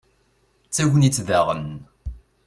d 0.67 0.71
tagnit 0.75 1.17
daɣen 1.27 1.67